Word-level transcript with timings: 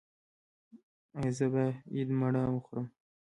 ایا 1.17 1.31
زه 1.37 1.45
باید 1.53 2.09
مڼه 2.19 2.41
وخورم؟ 2.53 2.87